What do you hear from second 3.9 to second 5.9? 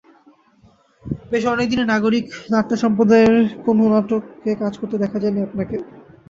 নাটকে কাজ করতে দেখা যায়নি আপনাকে।